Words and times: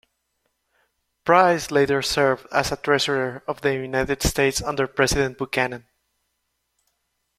Price 1.25 1.69
later 1.69 2.01
served 2.01 2.47
as 2.51 2.75
treasurer 2.81 3.43
of 3.47 3.61
the 3.61 3.75
United 3.75 4.23
States 4.23 4.59
under 4.59 4.87
President 4.87 5.37
Buchanan. 5.37 5.85